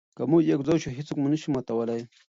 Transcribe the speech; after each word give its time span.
که 0.17 0.23
موږ 0.31 0.43
یو 0.51 0.61
ځای 0.67 0.77
شو، 0.83 0.89
هیڅوک 0.97 1.17
مو 1.19 1.27
نه 1.33 1.37
شي 1.41 1.49
ماتولی. 1.53 2.01